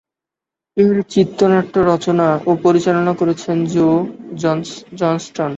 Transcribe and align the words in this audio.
এর 0.77 0.95
চিত্রনাট্য 1.09 1.75
রচনা 1.91 2.27
ও 2.45 2.51
পরিচালনা 2.63 3.13
করেছেন 3.13 3.57
জো 3.71 3.87
জনস্টন। 4.99 5.49